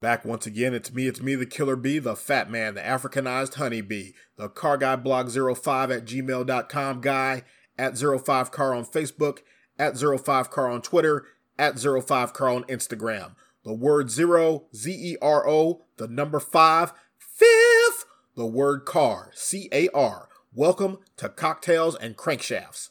[0.00, 3.54] Back once again, it's me, it's me, the killer bee, the fat man, the Africanized
[3.54, 7.42] honeybee, the car guy blog 05 at gmail.com guy,
[7.76, 9.38] at 05car on Facebook,
[9.76, 11.26] at 05car on Twitter,
[11.58, 13.34] at 05car on Instagram.
[13.64, 18.04] The word zero, Z E R O, the number five, fifth,
[18.36, 20.28] the word car, C A R.
[20.54, 22.90] Welcome to Cocktails and Crankshafts.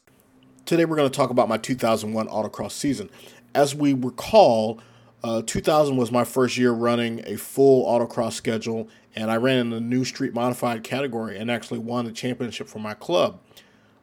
[0.66, 3.10] Today we're going to talk about my 2001 autocross season.
[3.55, 4.82] As we recall,
[5.24, 9.70] uh, 2000 was my first year running a full autocross schedule, and I ran in
[9.71, 13.39] the new street modified category and actually won the championship for my club.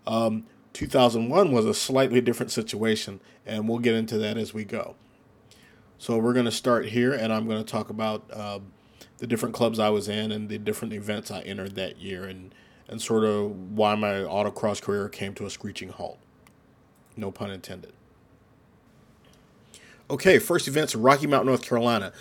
[0.07, 4.97] Um, 2001 was a slightly different situation, and we'll get into that as we go.
[5.99, 8.59] So we're going to start here, and I'm going to talk about uh,
[9.19, 12.53] the different clubs I was in and the different events I entered that year, and
[12.87, 16.19] and sort of why my autocross career came to a screeching halt.
[17.17, 17.95] No pun intended.
[20.11, 22.13] Okay, first event's Rocky Mount, North Carolina.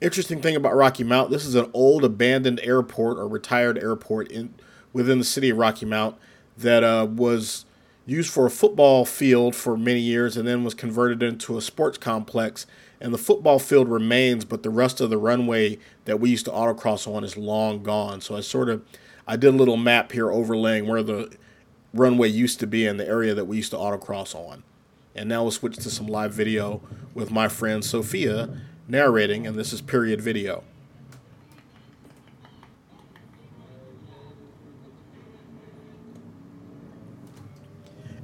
[0.00, 4.54] Interesting thing about Rocky Mount, this is an old abandoned airport or retired airport in
[4.92, 6.16] within the city of Rocky Mount
[6.56, 7.64] that uh, was
[8.06, 11.98] used for a football field for many years and then was converted into a sports
[11.98, 12.64] complex.
[13.00, 16.52] And the football field remains, but the rest of the runway that we used to
[16.52, 18.20] autocross on is long gone.
[18.20, 18.84] So I sort of
[19.26, 21.36] I did a little map here overlaying where the
[21.92, 24.62] runway used to be and the area that we used to autocross on.
[25.14, 26.80] And now we'll switch to some live video
[27.14, 28.48] with my friend Sophia
[28.88, 30.64] narrating, and this is period video.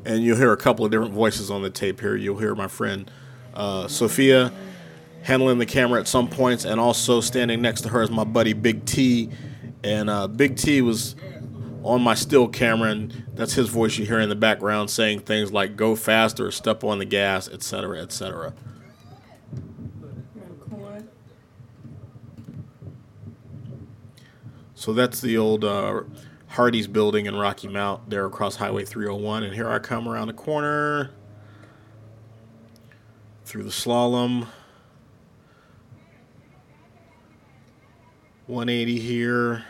[0.05, 2.17] And you'll hear a couple of different voices on the tape here.
[2.17, 3.11] You'll hear my friend
[3.53, 4.51] uh, Sophia
[5.23, 8.55] handling the camera at some points, and also standing next to her is my buddy
[8.55, 9.29] Big T.
[9.85, 11.15] And uh, Big T was
[11.89, 15.51] on my still camera, and that's his voice you hear in the background saying things
[15.51, 18.53] like "go faster," "step on the gas," etc., etc.
[24.75, 26.03] So that's the old uh,
[26.49, 30.35] Hardee's building in Rocky Mount there across Highway 301, and here I come around the
[30.35, 31.11] corner
[33.45, 34.47] through the slalom.
[38.47, 39.65] 180 here.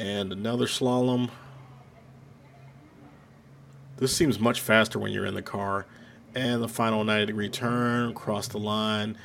[0.00, 1.28] And another slalom.
[3.98, 5.84] This seems much faster when you're in the car.
[6.34, 9.18] And the final 90 degree turn, across the line.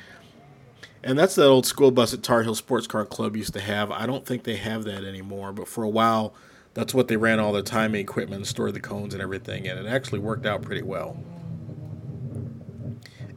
[1.01, 3.89] And that's that old school bus that Tar Heel Sports Car Club used to have.
[3.89, 6.33] I don't think they have that anymore, but for a while,
[6.73, 9.85] that's what they ran all the timing equipment stored the cones and everything and It
[9.85, 11.23] actually worked out pretty well.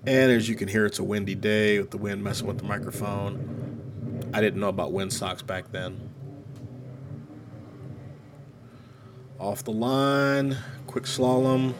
[0.06, 2.64] And as you can hear, it's a windy day with the wind messing with the
[2.64, 4.30] microphone.
[4.32, 6.07] I didn't know about wind socks back then.
[9.38, 10.56] Off the line,
[10.88, 11.72] quick slalom.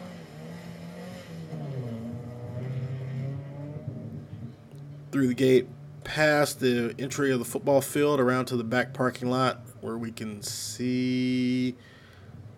[5.11, 5.67] Through the gate,
[6.05, 10.11] past the entry of the football field, around to the back parking lot where we
[10.11, 11.75] can see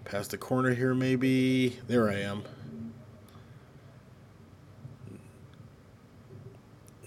[0.06, 1.80] past the corner here, maybe.
[1.88, 2.44] There I am.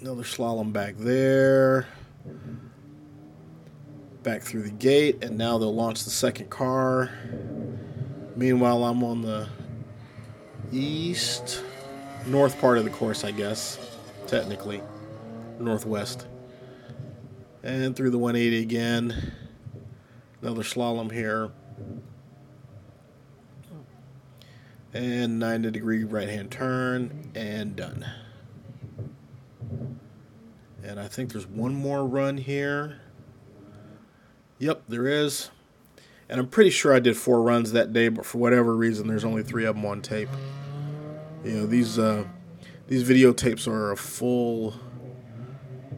[0.01, 1.87] Another slalom back there.
[4.25, 7.11] Back through the gate, and now they'll launch the second car.
[8.37, 9.49] Meanwhile, I'm on the
[10.73, 11.63] east,
[12.27, 13.79] north part of the course, I guess,
[14.27, 14.83] technically,
[15.61, 16.27] northwest.
[17.63, 19.33] And through the 180 again.
[20.43, 21.51] Another slalom here.
[24.93, 28.05] And 90 degree right hand turn, and done.
[30.83, 33.01] And I think there's one more run here.
[34.59, 35.51] Yep, there is
[36.29, 39.25] and I'm pretty sure I did four runs that day, but for whatever reason, there's
[39.25, 40.29] only three of them on tape.
[41.45, 42.25] You know, these uh,
[42.89, 44.75] these videotapes are a full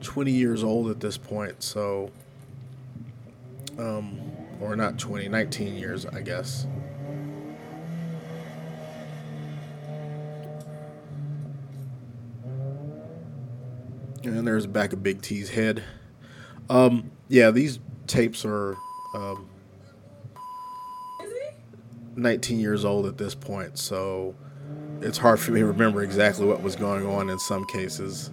[0.00, 2.10] 20 years old at this point, so
[3.78, 4.20] um,
[4.60, 6.66] or not 20, 19 years, I guess.
[14.24, 15.84] And there's back of Big T's head.
[16.68, 17.78] Um, yeah, these
[18.08, 18.76] tapes are
[19.14, 19.48] um,
[22.16, 24.34] 19 years old at this point, so
[25.00, 28.30] it's hard for me to remember exactly what was going on in some cases.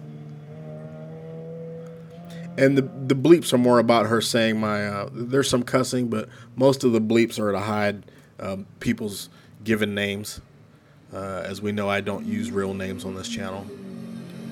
[2.56, 4.86] And the the bleeps are more about her saying my.
[4.86, 8.04] Uh, there's some cussing, but most of the bleeps are to hide
[8.38, 9.28] um, people's
[9.64, 10.40] given names.
[11.12, 13.66] Uh, as we know, I don't use real names on this channel,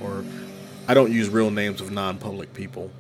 [0.00, 0.24] or
[0.88, 2.90] I don't use real names of non-public people.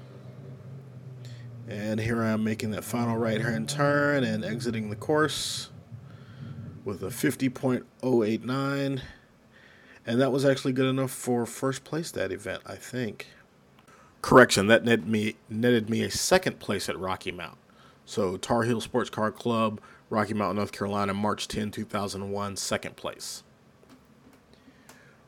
[1.68, 5.70] And here I am making that final right hand turn and exiting the course
[6.84, 9.00] with a 50.089.
[10.04, 13.28] And that was actually good enough for first place that event, I think.
[14.22, 17.58] correction, that netted me netted me a second place at Rocky Mount.
[18.04, 19.80] So Tar Heel Sports Car Club,
[20.10, 23.42] Rocky Mount, North Carolina, March 10, 2001, second place.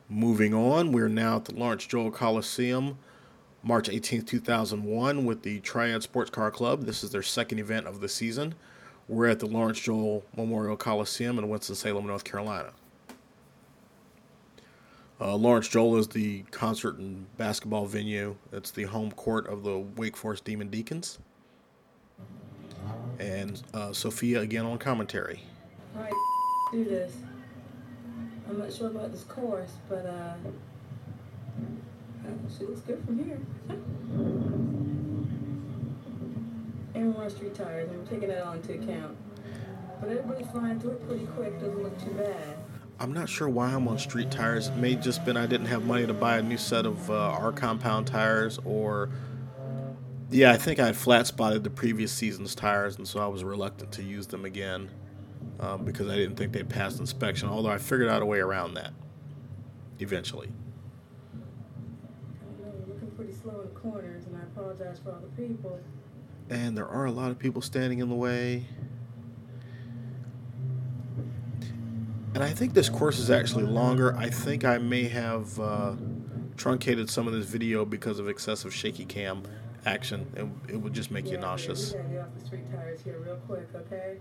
[0.08, 2.98] Moving on, we're now at the Lawrence Joel Coliseum,
[3.62, 6.84] March 18, 2001, with the Triad Sports Car Club.
[6.84, 8.54] This is their second event of the season.
[9.08, 12.70] We're at the Lawrence Joel Memorial Coliseum in Winston-Salem, North Carolina.
[15.20, 18.36] Uh, Lawrence Joel is the concert and basketball venue.
[18.52, 21.18] It's the home court of the Wake Forest Demon Deacons.
[23.18, 25.40] And uh, Sophia again on commentary.
[25.96, 26.12] All right,
[26.72, 27.12] do this.
[28.48, 30.34] I'm not sure about this course, but uh,
[32.58, 33.38] she looks good from here.
[36.94, 39.16] on street tires, and we're taking that all into account.
[40.00, 41.60] But everybody's flying through it pretty quick.
[41.60, 42.58] Doesn't look too bad.
[43.00, 44.68] I'm not sure why I'm on street tires.
[44.68, 47.14] It may just been I didn't have money to buy a new set of uh,
[47.14, 49.10] R compound tires, or
[50.30, 53.42] yeah, I think I had flat spotted the previous season's tires, and so I was
[53.42, 54.90] reluctant to use them again
[55.60, 57.48] um, because I didn't think they passed inspection.
[57.48, 58.92] Although I figured out a way around that
[59.98, 60.50] eventually.
[61.32, 65.80] I know, looking pretty slow in the corners, and I apologize for all the people.
[66.50, 68.64] And there are a lot of people standing in the way.
[72.34, 74.16] And I think this course is actually longer.
[74.16, 75.94] I think I may have uh,
[76.56, 79.42] truncated some of this video because of excessive shaky cam
[79.86, 80.26] action.
[80.68, 81.92] It, it would just make you nauseous.
[81.92, 84.16] Get off the street tires here real quick, okay?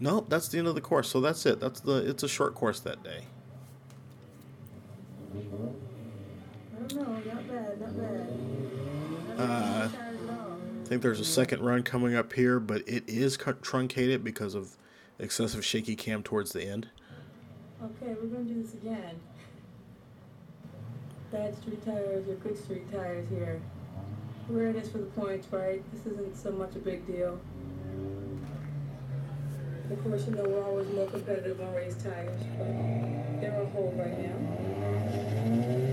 [0.00, 1.08] Nope, that's the end of the course.
[1.08, 1.60] So that's it.
[1.60, 2.08] That's the.
[2.08, 3.20] It's a short course that day.
[5.34, 5.38] I
[6.86, 8.28] don't know, not bad, not bad.
[9.28, 10.13] Not Uh, bad tires at all.
[10.84, 14.76] I think there's a second run coming up here, but it is truncated because of
[15.18, 16.88] excessive shaky cam towards the end.
[17.82, 19.18] Okay, we're gonna do this again.
[21.32, 23.62] Bad street tires or good street tires here.
[24.50, 25.82] We're in for the points, right?
[25.94, 27.40] This isn't so much a big deal.
[29.90, 33.98] Of course, you know we're always more competitive on race tires, but they're on hold
[33.98, 35.83] right now.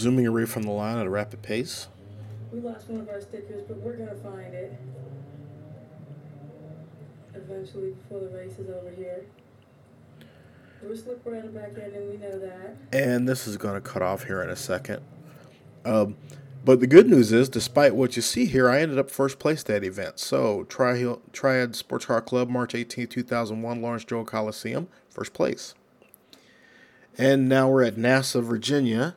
[0.00, 1.88] Zooming away from the line at a rapid pace.
[2.50, 4.72] We lost one of our stickers, but we're gonna find it.
[7.34, 9.26] Eventually, before the race is over here.
[10.82, 12.76] We're slippery on the back end, and we know that.
[12.92, 15.02] And this is going to cut off here in a second.
[15.84, 16.16] Um,
[16.64, 19.62] but the good news is, despite what you see here, I ended up first place
[19.64, 20.18] that event.
[20.18, 25.74] So, Tri- Triad Sports Car Club, March 18, 2001, Lawrence Joel Coliseum, first place.
[27.18, 29.16] And now we're at NASA, Virginia.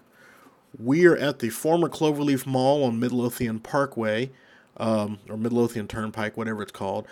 [0.80, 4.32] We are at the former Cloverleaf Mall on Midlothian Parkway,
[4.78, 7.08] um, or Midlothian Turnpike, whatever it's called.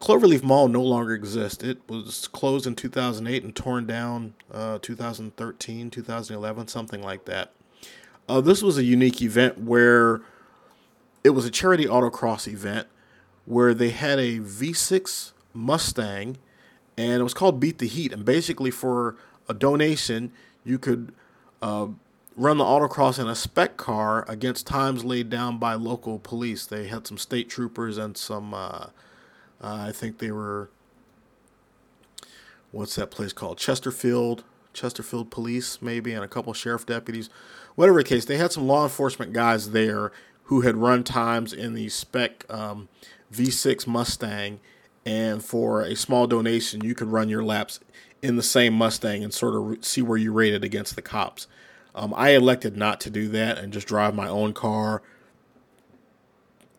[0.00, 1.64] Cloverleaf Mall no longer exists.
[1.64, 7.52] It was closed in 2008 and torn down uh, 2013, 2011, something like that.
[8.28, 10.20] Uh, this was a unique event where
[11.24, 12.86] it was a charity autocross event
[13.46, 16.36] where they had a V6 Mustang
[16.98, 18.12] and it was called Beat the Heat.
[18.12, 19.16] And basically, for
[19.48, 20.32] a donation,
[20.64, 21.12] you could
[21.62, 21.88] uh,
[22.38, 26.64] run the autocross in a spec car against times laid down by local police.
[26.64, 28.54] They had some state troopers and some.
[28.54, 28.86] Uh,
[29.60, 30.70] uh, I think they were.
[32.70, 33.58] What's that place called?
[33.58, 37.28] Chesterfield, Chesterfield Police, maybe, and a couple sheriff deputies.
[37.74, 40.12] Whatever the case, they had some law enforcement guys there
[40.44, 42.88] who had run times in the spec um,
[43.32, 44.60] V6 Mustang,
[45.04, 47.80] and for a small donation, you could run your laps
[48.20, 51.46] in the same Mustang and sort of see where you rated against the cops.
[51.98, 55.02] Um, I elected not to do that and just drive my own car,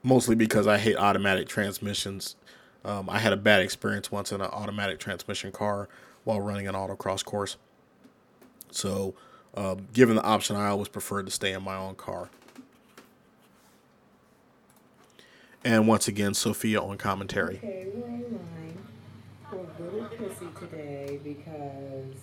[0.02, 2.38] mostly because I hate automatic transmissions.
[2.86, 5.90] Um, I had a bad experience once in an automatic transmission car
[6.24, 7.58] while running an autocross course.
[8.72, 9.14] So,
[9.56, 12.30] um, given the option, I always preferred to stay in my own car.
[15.66, 17.58] And once again, Sophia on commentary.
[17.58, 18.78] Okay, we're online.
[19.52, 22.16] We're really pissy today because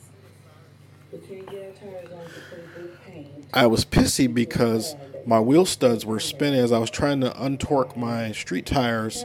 [3.53, 4.95] I was pissy because
[5.25, 9.25] my wheel studs were spinning as I was trying to untorque my street tires.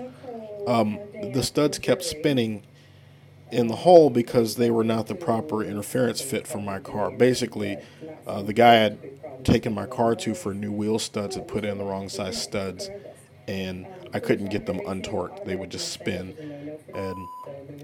[0.67, 0.99] Um,
[1.33, 2.63] the studs kept spinning
[3.51, 7.11] in the hole because they were not the proper interference fit for my car.
[7.11, 7.77] Basically,
[8.25, 11.77] uh, the guy had taken my car to for new wheel studs had put in
[11.77, 12.89] the wrong size studs,
[13.47, 15.45] and I couldn't get them untorqued.
[15.45, 16.35] They would just spin.
[16.93, 17.27] And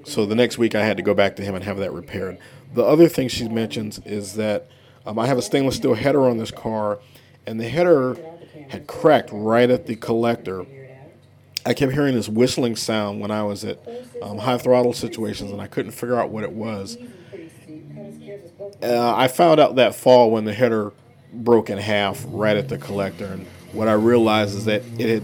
[0.03, 2.37] so the next week I had to go back to him and have that repaired.
[2.73, 4.69] The other thing she mentions is that
[5.05, 6.99] um, I have a stainless steel header on this car,
[7.45, 8.17] and the header
[8.69, 10.65] had cracked right at the collector.
[11.65, 13.79] I kept hearing this whistling sound when I was at
[14.21, 16.97] um, high throttle situations, and I couldn't figure out what it was.
[18.83, 20.91] uh, I found out that fall when the header
[21.33, 25.23] broke in half right at the collector, and what I realized is that it had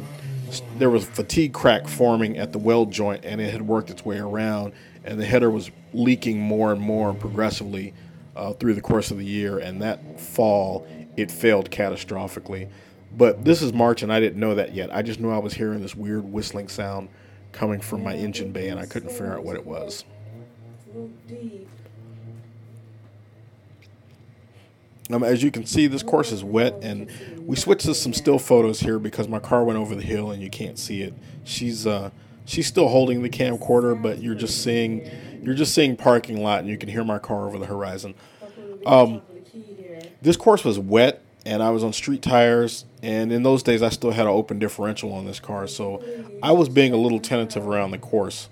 [0.77, 4.19] there was fatigue crack forming at the weld joint, and it had worked its way
[4.19, 7.93] around, and the header was leaking more and more progressively
[8.35, 12.69] uh, through the course of the year, and that fall it failed catastrophically.
[13.15, 14.93] But this is March, and I didn't know that yet.
[14.93, 17.09] I just knew I was hearing this weird whistling sound
[17.51, 20.03] coming from my engine bay, and I couldn't figure out what it was.
[25.11, 27.09] Um, as you can see, this course is wet, and
[27.45, 30.41] we switched to some still photos here because my car went over the hill and
[30.41, 31.13] you can't see it.
[31.43, 32.11] She's uh,
[32.45, 35.09] she's still holding the camcorder, but you're just seeing
[35.41, 38.15] you're just seeing parking lot, and you can hear my car over the horizon.
[38.85, 39.21] Um,
[40.21, 43.89] this course was wet, and I was on street tires, and in those days I
[43.89, 46.01] still had an open differential on this car, so
[46.41, 48.47] I was being a little tentative around the course.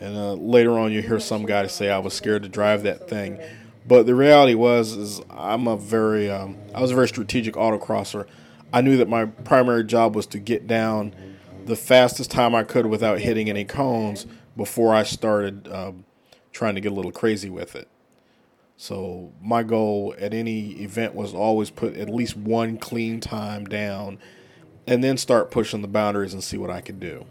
[0.00, 3.06] And uh, later on, you hear some guy say I was scared to drive that
[3.06, 3.38] thing.
[3.90, 8.24] But the reality was, is I'm a very, um, I was a very strategic autocrosser.
[8.72, 11.12] I knew that my primary job was to get down
[11.64, 16.04] the fastest time I could without hitting any cones before I started um,
[16.52, 17.88] trying to get a little crazy with it.
[18.76, 24.20] So my goal at any event was always put at least one clean time down,
[24.86, 27.26] and then start pushing the boundaries and see what I could do.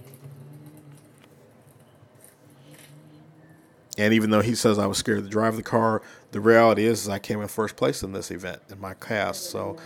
[3.98, 7.04] And even though he says I was scared to drive the car, the reality is,
[7.04, 9.50] is I came in first place in this event in my cast.
[9.50, 9.78] So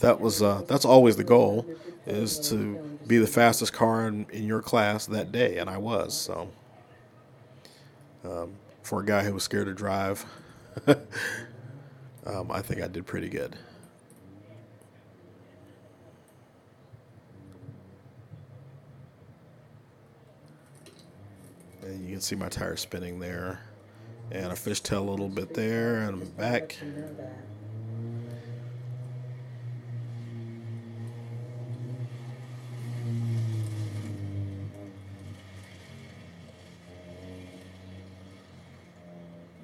[0.00, 1.66] that was uh, that's always the goal,
[2.06, 6.18] is to be the fastest car in, in your class that day, and I was.
[6.18, 6.50] So
[8.24, 10.24] um, for a guy who was scared to drive,
[12.26, 13.56] um, I think I did pretty good.
[21.82, 23.60] And you can see my tire spinning there.
[24.30, 26.76] And a fishtail a little bit there and I'm back.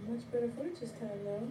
[0.09, 1.50] Much better footage this time though.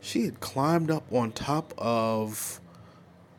[0.00, 2.60] She had climbed up on top of,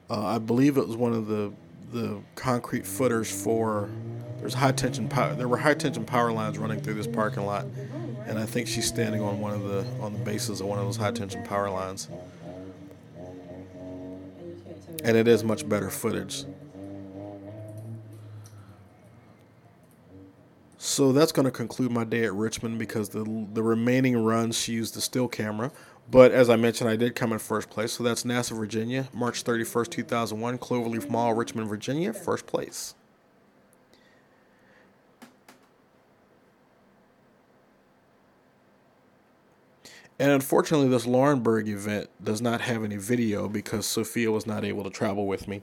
[0.09, 1.53] uh, I believe it was one of the
[1.91, 3.89] the concrete footers for
[4.39, 5.33] there's high tension power.
[5.33, 7.65] There were high tension power lines running through this parking lot,
[8.25, 10.85] and I think she's standing on one of the on the bases of one of
[10.85, 12.07] those high tension power lines.
[15.03, 16.43] And it is much better footage.
[20.77, 24.73] So that's going to conclude my day at Richmond because the the remaining runs she
[24.73, 25.71] used the still camera.
[26.09, 27.91] But as I mentioned, I did come in first place.
[27.93, 32.95] So that's NASA, Virginia, March 31st, 2001, Cloverleaf Mall, Richmond, Virginia, first place.
[40.19, 44.83] And unfortunately, this Laurinburg event does not have any video because Sophia was not able
[44.83, 45.61] to travel with me.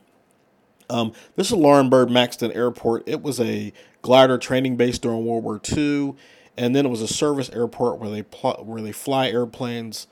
[0.88, 3.02] Um, this is Laurinburg Maxton Airport.
[3.06, 3.72] It was a
[4.02, 6.14] glider training base during World War II,
[6.56, 10.06] and then it was a service airport where they pl- where they fly airplanes.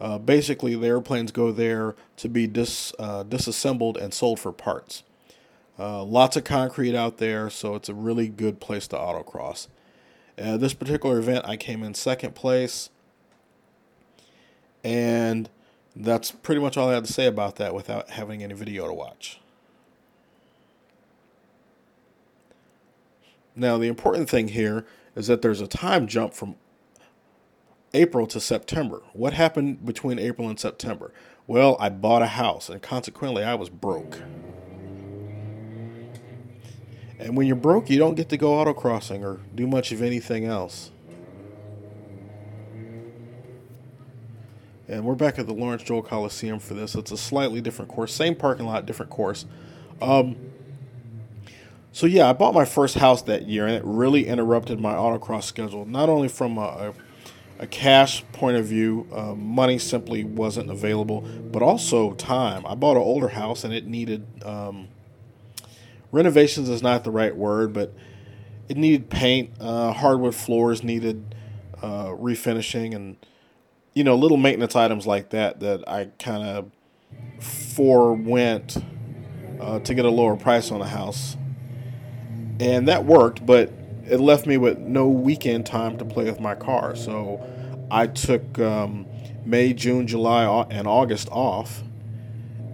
[0.00, 5.02] Uh, basically, the airplanes go there to be dis, uh, disassembled and sold for parts.
[5.78, 9.68] Uh, lots of concrete out there, so it's a really good place to autocross.
[10.36, 12.90] This particular event, I came in second place.
[14.84, 15.48] And
[15.96, 18.92] that's pretty much all I had to say about that without having any video to
[18.92, 19.40] watch.
[23.56, 24.84] Now, the important thing here
[25.16, 26.56] is that there's a time jump from
[27.94, 29.02] April to September.
[29.12, 31.12] What happened between April and September?
[31.46, 34.20] Well, I bought a house, and consequently, I was broke.
[37.18, 40.44] And when you're broke, you don't get to go autocrossing or do much of anything
[40.44, 40.90] else.
[44.88, 46.94] And we're back at the Lawrence Joel Coliseum for this.
[46.94, 49.46] It's a slightly different course, same parking lot, different course.
[50.02, 50.36] Um,
[51.92, 55.44] so yeah, I bought my first house that year, and it really interrupted my autocross
[55.44, 55.86] schedule.
[55.86, 56.94] Not only from a, a
[57.66, 62.66] cash point of view, uh, money simply wasn't available, but also time.
[62.66, 64.88] I bought an older house, and it needed um,
[66.12, 67.92] renovations is not the right word, but
[68.68, 69.50] it needed paint.
[69.60, 71.34] Uh, hardwood floors needed
[71.82, 73.16] uh, refinishing, and
[73.94, 76.70] you know, little maintenance items like that that I kind of
[77.40, 78.76] forewent
[79.60, 81.36] uh, to get a lower price on a house.
[82.60, 83.72] And that worked, but
[84.06, 86.96] it left me with no weekend time to play with my car.
[86.96, 87.40] So
[87.90, 89.06] I took um,
[89.44, 91.82] May, June, July, and August off.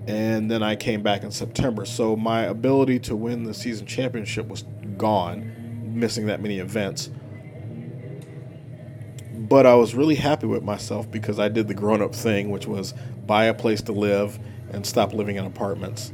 [0.06, 1.84] And then I came back in September.
[1.84, 4.64] So my ability to win the season championship was
[4.96, 5.52] gone,
[5.94, 7.10] missing that many events.
[9.48, 12.68] but I was really happy with myself because I did the grown up thing, which
[12.68, 12.94] was
[13.26, 14.38] buy a place to live
[14.70, 16.12] and stop living in apartments.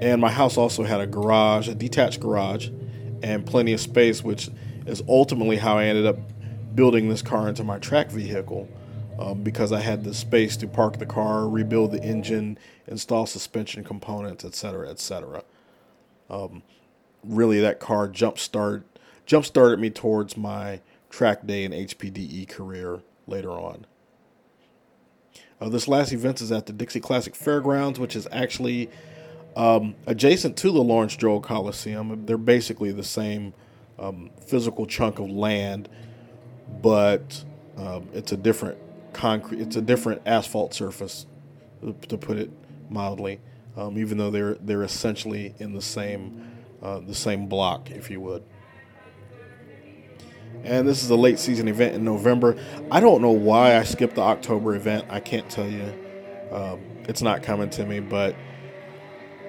[0.00, 2.68] And my house also had a garage, a detached garage,
[3.22, 4.48] and plenty of space, which
[4.86, 6.18] is ultimately how I ended up
[6.74, 8.68] building this car into my track vehicle
[9.18, 13.82] um, because I had the space to park the car, rebuild the engine, install suspension
[13.84, 15.42] components, etc., etc.
[16.30, 16.62] Um,
[17.24, 18.84] really, that car jump start
[19.26, 23.86] jump started me towards my track day and HPDE career later on.
[25.60, 28.88] Uh, this last event is at the Dixie Classic Fairgrounds, which is actually
[29.58, 32.24] um, adjacent to the Lawrence Joel Coliseum.
[32.24, 33.52] They're basically the same
[33.98, 35.88] um, physical chunk of land,
[36.80, 37.44] but
[37.76, 38.78] um, it's a different
[39.12, 39.60] concrete.
[39.60, 41.26] It's a different asphalt surface,
[42.08, 42.50] to put it
[42.88, 43.40] mildly.
[43.76, 46.48] Um, even though they're they're essentially in the same
[46.80, 48.44] uh, the same block, if you would.
[50.62, 52.56] And this is a late season event in November.
[52.92, 55.06] I don't know why I skipped the October event.
[55.10, 55.92] I can't tell you.
[56.52, 58.36] Um, it's not coming to me, but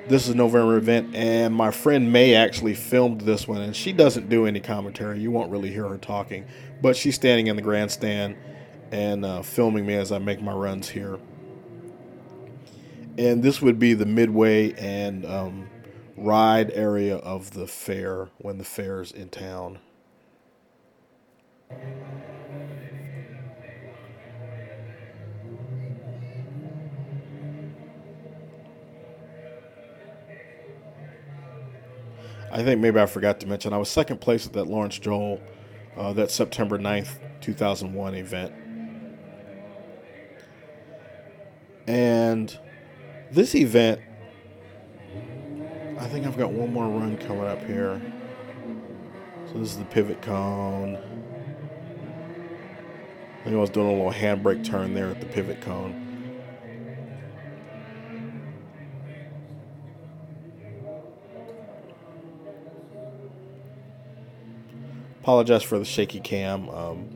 [0.09, 4.27] this is November event, and my friend May actually filmed this one, and she doesn't
[4.27, 5.19] do any commentary.
[5.19, 6.45] You won't really hear her talking,
[6.81, 8.35] but she's standing in the grandstand
[8.91, 11.19] and uh, filming me as I make my runs here.
[13.19, 15.69] And this would be the midway and um,
[16.17, 19.77] ride area of the fair when the fair's in town.
[32.51, 35.39] I think maybe I forgot to mention I was second place at that Lawrence Joel,
[35.95, 38.53] uh, that September 9th, 2001 event.
[41.87, 42.57] And
[43.31, 44.01] this event,
[45.99, 48.01] I think I've got one more run coming up here.
[49.47, 50.97] So this is the pivot cone.
[53.39, 56.08] I think I was doing a little handbrake turn there at the pivot cone.
[65.21, 66.69] Apologize for the shaky cam.
[66.69, 67.09] Um,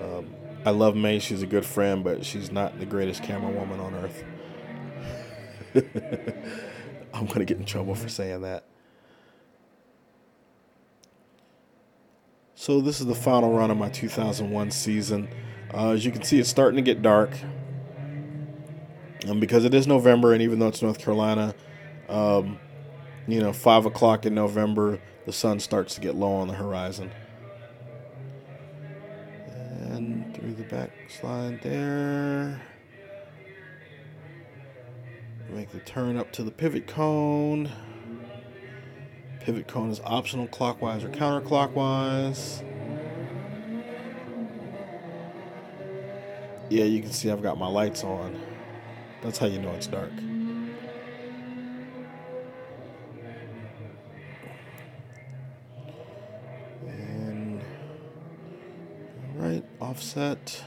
[0.00, 0.34] um,
[0.64, 1.18] I love May.
[1.18, 4.24] She's a good friend, but she's not the greatest camera woman on earth.
[7.14, 8.64] I'm going to get in trouble for saying that.
[12.54, 15.28] So, this is the final run of my 2001 season.
[15.72, 17.30] Uh, as you can see, it's starting to get dark.
[19.26, 21.54] And because it is November, and even though it's North Carolina,
[22.08, 22.58] um,
[23.28, 27.10] you know, 5 o'clock in November, the sun starts to get low on the horizon.
[29.90, 32.62] And through the back slide there.
[35.50, 37.70] Make the turn up to the pivot cone.
[39.40, 42.64] Pivot cone is optional clockwise or counterclockwise.
[46.70, 48.40] Yeah, you can see I've got my lights on.
[49.22, 50.12] That's how you know it's dark.
[59.88, 60.62] Offset,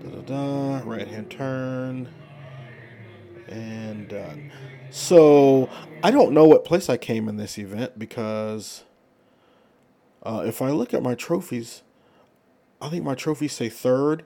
[0.00, 2.08] da da da, right hand turn,
[3.48, 4.52] and done.
[4.90, 5.68] So
[6.00, 8.84] I don't know what place I came in this event because
[10.22, 11.82] uh, if I look at my trophies,
[12.80, 14.24] I think my trophies say third.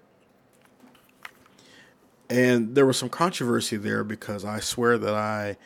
[2.29, 5.57] And there was some controversy there because I swear that I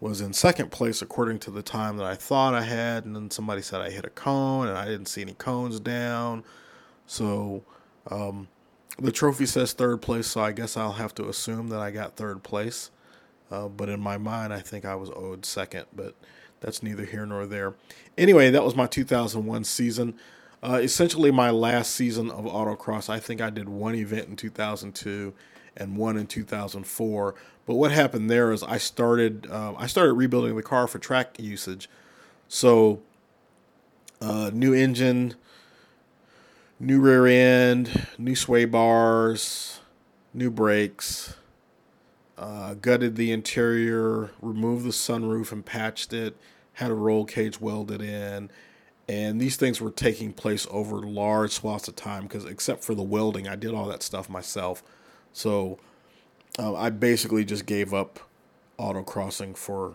[0.00, 3.30] was in second place according to the time that I thought I had, and then
[3.30, 6.44] somebody said I hit a cone and I didn't see any cones down.
[7.06, 7.62] So
[8.10, 8.48] um,
[8.98, 12.16] the trophy says third place, so I guess I'll have to assume that I got
[12.16, 12.90] third place.
[13.50, 16.14] Uh, but in my mind, I think I was owed second, but
[16.60, 17.74] that's neither here nor there.
[18.16, 20.14] Anyway, that was my 2001 season.
[20.62, 23.10] Uh, essentially, my last season of autocross.
[23.10, 25.34] I think I did one event in 2002
[25.76, 27.34] and one in 2004.
[27.66, 31.36] But what happened there is I started uh, I started rebuilding the car for track
[31.38, 31.88] usage.
[32.48, 33.02] So,
[34.20, 35.34] uh, new engine,
[36.84, 39.80] new rear end, new sway bars,
[40.32, 41.34] new brakes.
[42.36, 46.36] Uh, gutted the interior, removed the sunroof and patched it,
[46.74, 48.50] had a roll cage welded in.
[49.08, 53.02] And these things were taking place over large swaths of time because, except for the
[53.02, 54.82] welding, I did all that stuff myself.
[55.32, 55.78] So
[56.58, 58.18] uh, I basically just gave up
[58.78, 59.94] autocrossing for,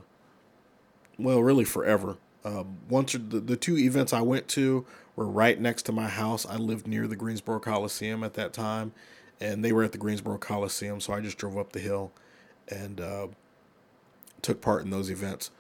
[1.18, 2.18] well, really forever.
[2.44, 4.86] Uh, once the, the two events I went to
[5.20, 6.46] were right next to my house.
[6.46, 8.94] I lived near the Greensboro Coliseum at that time,
[9.42, 12.14] and they were at the Greensboro Coliseum, so I just drove up the hill
[12.70, 13.28] and uh,
[14.42, 15.52] took part in those events.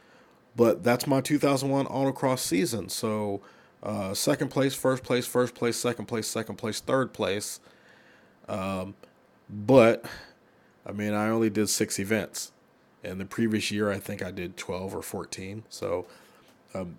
[0.56, 2.88] But that's my 2001 autocross season.
[2.88, 3.42] So
[3.84, 7.60] uh, second place, first place, first place, second place, second place, third place.
[8.48, 8.96] Um,
[9.50, 10.06] but
[10.86, 12.54] I mean, I only did six events.
[13.04, 15.64] And the previous year, I think I did 12 or 14.
[15.70, 16.06] So,
[16.74, 16.96] um,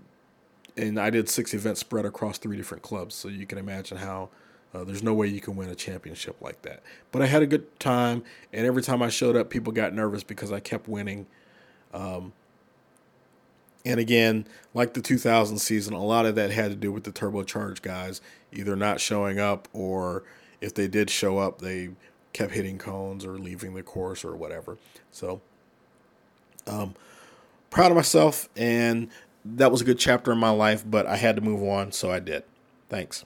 [0.76, 3.14] and I did six events spread across three different clubs.
[3.14, 4.30] So you can imagine how
[4.74, 6.83] uh, there's no way you can win a championship like that.
[7.12, 10.22] But I had a good time, and every time I showed up, people got nervous
[10.22, 11.26] because I kept winning.
[11.92, 12.33] Um,
[13.85, 17.12] and again, like the 2000 season, a lot of that had to do with the
[17.12, 18.20] turbocharged guys
[18.52, 20.22] either not showing up or
[20.61, 21.90] if they did show up, they
[22.33, 24.76] kept hitting cones or leaving the course or whatever.
[25.11, 25.40] So,
[26.66, 26.94] um,
[27.70, 29.09] proud of myself, and
[29.44, 32.11] that was a good chapter in my life, but I had to move on, so
[32.11, 32.44] I did.
[32.88, 33.24] Thanks.